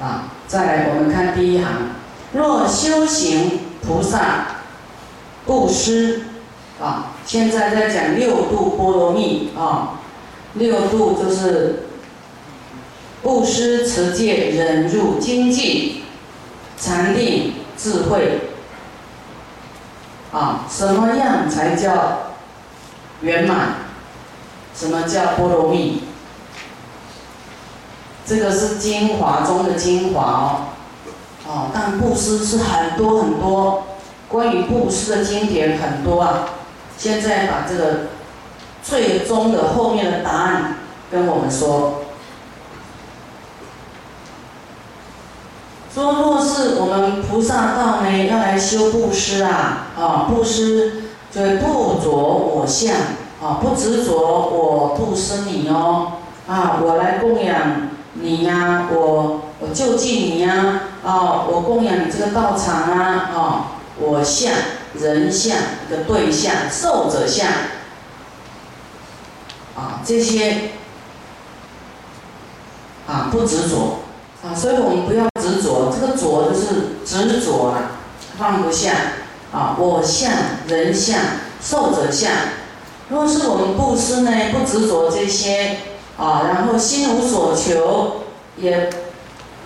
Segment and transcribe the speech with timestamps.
[0.00, 1.90] 啊，再来我们看第一行，
[2.32, 4.46] 若修行菩萨
[5.44, 6.22] 布施
[6.80, 9.98] 啊，现在在讲六度波罗蜜啊，
[10.54, 11.88] 六度就是
[13.22, 16.02] 布施、持戒、忍辱、精进、
[16.78, 18.42] 禅定、智慧
[20.32, 22.34] 啊，什么样才叫
[23.22, 23.70] 圆满？
[24.74, 26.04] 什么叫波罗蜜？
[28.28, 30.60] 这个是精华中的精华哦，
[31.46, 33.84] 哦，但布施是很多很多，
[34.28, 36.44] 关于布施的经典很多啊。
[36.98, 38.08] 现在把这个
[38.82, 40.74] 最终的后面的答案
[41.10, 42.02] 跟我们说，
[45.94, 52.94] 说若是我们菩萨道呢，要来修布施啊，啊，布施就不着我相，
[53.42, 56.12] 啊，不执着我布施你哦，
[56.46, 57.88] 啊，我来供养。
[58.20, 63.64] 你呀，我我救济你呀，啊，我供养你这个道场啊，哦，
[63.98, 64.52] 我相
[64.94, 65.56] 人相
[65.88, 67.46] 的对象受者相，
[69.76, 70.70] 啊，这些
[73.06, 74.00] 啊不执着。
[74.40, 77.90] 啊，所以我们不要执着，这个着就是执着啊，
[78.38, 78.92] 放不下。
[79.50, 80.30] 啊，我相
[80.68, 81.18] 人相
[81.60, 82.30] 受者相，
[83.08, 85.78] 若是我们布施呢，不执着这些。
[86.18, 88.24] 啊，然后心无所求，
[88.56, 88.90] 也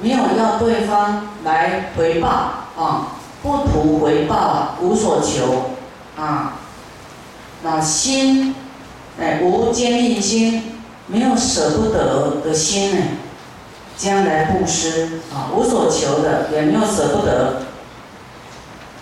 [0.03, 2.28] 没有要对方来回报
[2.77, 3.08] 啊，
[3.42, 5.70] 不图回报，无所求
[6.20, 6.58] 啊，
[7.62, 8.55] 那心
[9.19, 10.75] 哎无坚定心，
[11.06, 13.06] 没有舍不得的心呢，
[13.97, 17.62] 将来布施啊，无所求的，也没有舍不得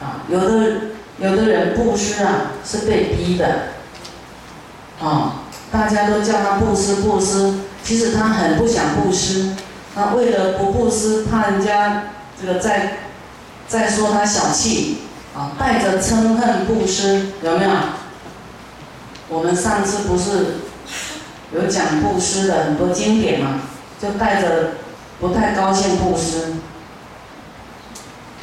[0.00, 0.72] 啊，有的
[1.18, 3.46] 有的人布施啊是被逼的
[5.02, 5.42] 啊。
[5.72, 7.54] 大家都叫他布施布施，
[7.84, 9.54] 其实他很不想布施，
[9.94, 12.04] 他为了不布施，怕人家
[12.40, 12.98] 这个再
[13.68, 15.02] 再说他小气
[15.34, 17.70] 啊，带着嗔恨布施，有没有？
[19.28, 20.56] 我们上次不是
[21.54, 23.60] 有讲布施的很多经典嘛，
[24.02, 24.72] 就带着
[25.20, 26.54] 不太高兴布施，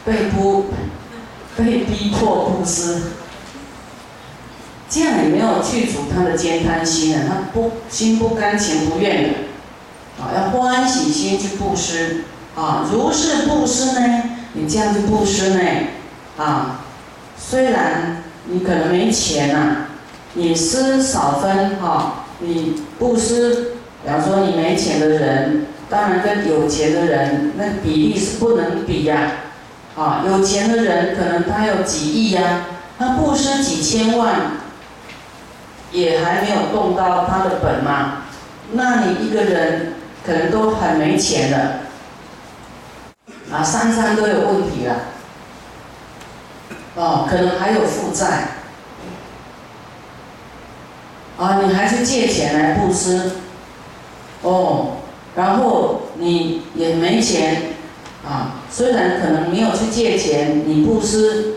[0.05, 0.67] 被布
[1.57, 3.01] 被逼迫布施。
[4.89, 9.29] 这样也没有去除他的坚贪心啊，他不心不甘情不愿的，
[10.17, 12.23] 啊，要欢喜心去布施，
[12.55, 15.59] 啊，如是布施呢，你这样就布施呢，
[16.37, 16.85] 啊，
[17.37, 19.87] 虽然你可能没钱呐，
[20.35, 23.71] 你施少分哈，你布施，
[24.03, 29.31] 比方说你没钱的人，当然跟有钱的人那比例是不能比呀，
[29.97, 34.65] 啊，有钱的人可能他有几亿呀，他布施几千万。
[35.91, 38.23] 也还没有动到他的本嘛，
[38.73, 39.93] 那你一个人
[40.25, 41.79] 可能都很没钱了，
[43.51, 44.95] 啊，三餐都有问题了，
[46.95, 48.49] 哦，可能还有负债，
[51.37, 53.31] 啊，你还是借钱来布施，
[54.41, 54.97] 哦，
[55.35, 57.75] 然后你也没钱，
[58.27, 61.55] 啊，虽然可能没有去借钱，你布施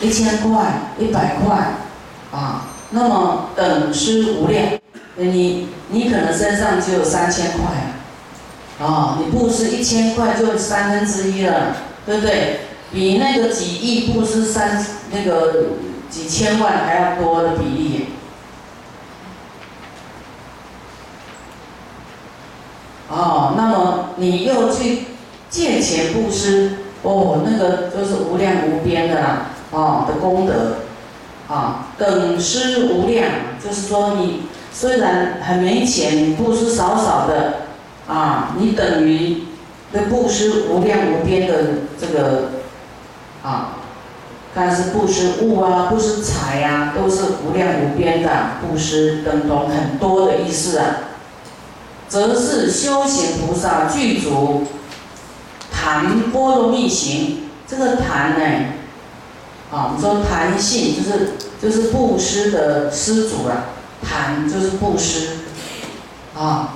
[0.00, 1.74] 一千块、一百块。
[2.32, 4.72] 啊，那么等施无量，
[5.16, 11.76] 你你可能身上只有三千块，啊，你布施一千块就三分之一了，
[12.06, 12.60] 对不对？
[12.90, 15.66] 比那个几亿布施三那个
[16.10, 18.06] 几千万还要多的比例。
[23.10, 25.04] 哦，那么你又去
[25.50, 30.76] 借钱布施，哦，那个就是无量无边的啦，哦的功德。
[31.52, 33.28] 啊，等施无量，
[33.62, 37.66] 就是说你虽然很没钱，你布施少少的，
[38.08, 39.42] 啊，你等于
[39.92, 41.64] 的布施无量无边的
[42.00, 42.52] 这个，
[43.42, 43.74] 啊，
[44.54, 48.30] 但是布施物啊，布施财呀，都是无量无边的
[48.62, 50.86] 布施等同很多的意思啊，
[52.08, 54.68] 则是修行菩萨具足
[55.70, 58.66] 谈波罗蜜行，这个谈呢？
[59.72, 63.72] 啊，我们说弹性就是就是布施的施主啊，
[64.06, 65.38] 弹就是布施，
[66.36, 66.74] 啊，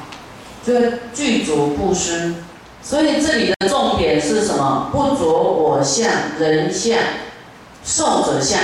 [0.64, 2.36] 就是具足布施，
[2.82, 4.88] 所以这里的重点是什么？
[4.90, 6.98] 不着我相、人相、
[7.84, 8.58] 受者相，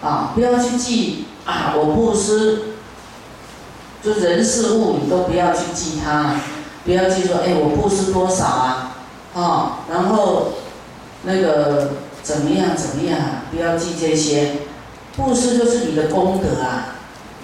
[0.00, 2.58] 啊，不要去记啊，我布施，
[4.02, 6.36] 就人事物你都不要去记它，
[6.86, 8.96] 不要记说，哎，我布施多少啊，
[9.34, 10.52] 啊，然后。
[11.26, 11.90] 那个
[12.22, 12.76] 怎么样？
[12.76, 13.18] 怎么样？
[13.50, 14.52] 不要记这些，
[15.16, 16.94] 布施就是你的功德啊，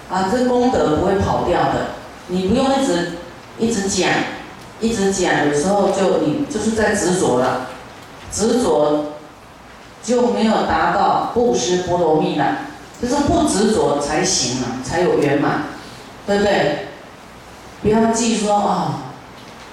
[0.09, 1.91] 啊，这功德不会跑掉的。
[2.27, 3.11] 你不用一直
[3.59, 4.09] 一直讲，
[4.79, 7.67] 一直讲，有时候就你就是在执着了，
[8.31, 9.13] 执着
[10.01, 12.59] 就没有达到布施波罗蜜了，
[13.01, 15.63] 就是不执着才行啊，才有圆满，
[16.25, 16.87] 对不对？
[17.81, 19.03] 不要记说啊，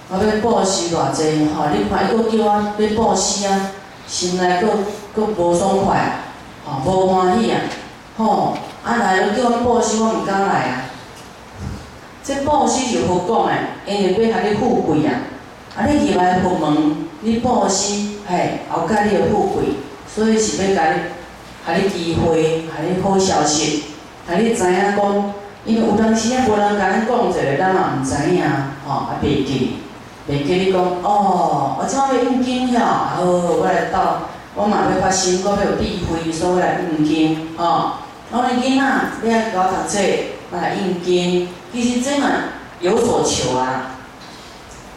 [0.08, 3.70] 我要布施偌济吼，你看伊佫叫我要布施啊，
[4.10, 4.66] 心内佫
[5.16, 6.18] 佫无爽快，
[6.66, 7.60] 吼无欢喜啊，
[8.16, 10.82] 吼啊来了叫阮布施，我毋敢来啊。
[12.24, 13.46] 这布施就好讲
[13.86, 15.14] 诶，因为要互你富贵啊，
[15.76, 19.76] 啊你入来佛门，你布施，嘿，后盖你会富贵，
[20.12, 21.00] 所以是要甲你，
[21.64, 23.84] 互你机会，互你好消息，
[24.26, 25.34] 互你知影讲，
[25.64, 28.42] 因为有当时啊无人甲咱讲一个，咱嘛毋知影，
[28.86, 29.76] 吼，啊袂记，
[30.31, 37.94] 袂记你讲，哦，我即摆要印经了，好，我来到，我嘛要发心，我要有智慧，所以我来印经，吼，
[38.31, 38.85] 我的囡仔，
[39.23, 39.99] 你爱教读册，
[40.53, 41.49] 我来印经。
[41.73, 42.29] 其实真嘛
[42.81, 43.97] 有所求啊！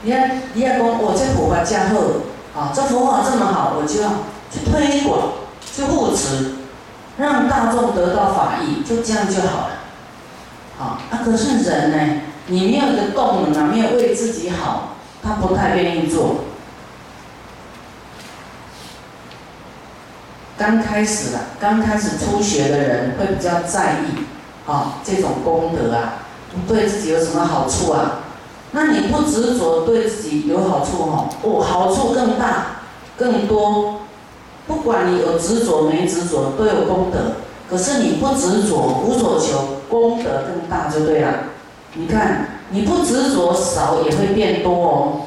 [0.04, 4.10] 你看，你看讲，我这佛法真好，啊，这佛法这么好，我就要
[4.52, 5.34] 去推广，
[5.76, 6.56] 去护持，
[7.18, 9.70] 让大众得到法益，就这样就好了。
[10.78, 14.93] 好，啊，可是人呢，你没有一个动能啊，没有为自己好，
[15.24, 16.36] 他不太愿意做。
[20.58, 26.20] 刚开始了，刚开始初学的人会比较在意，啊，这种功德啊。
[26.68, 28.20] 对自己有什么好处啊？
[28.72, 32.81] 那你不执着，对自己有好处哦，哦，好处更大、
[33.18, 34.02] 更多。
[34.68, 37.38] 不管你有执着没执着，都有功德。
[37.70, 41.34] 可是你不执着，无所求，功德更大就对了。
[41.96, 45.22] 你看，你不执着，少也会变多哦。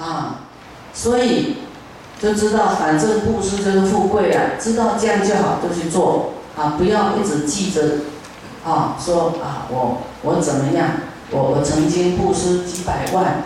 [0.00, 0.40] 啊，
[0.94, 1.58] 所以
[2.20, 6.32] 就知道，反正布施就是富贵啊，知道这样就好，就去做。
[6.56, 7.98] 啊，不要一直记着，
[8.64, 10.88] 啊，说啊，我我怎么样？
[11.30, 13.44] 我我曾经布施几百万，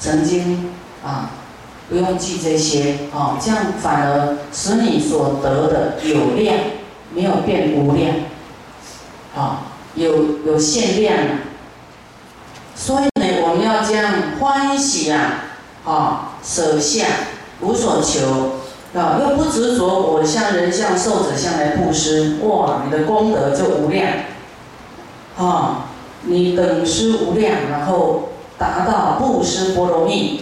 [0.00, 0.72] 曾经
[1.04, 1.30] 啊，
[1.88, 6.56] 不用记这些，啊，这样反而使你所得的有量，
[7.14, 8.16] 没有变无量，
[9.38, 9.62] 啊，
[9.94, 11.16] 有有限量。
[12.74, 15.44] 所以呢，我们要将欢喜啊，
[15.84, 17.06] 啊，舍下，
[17.60, 18.58] 无所求。
[18.94, 24.10] 啊，又不执着我向、人相、寿者相来布施，哇，你的功德就无量，
[25.36, 25.84] 啊，
[26.22, 30.40] 你等施无量，然后达到布施波罗蜜，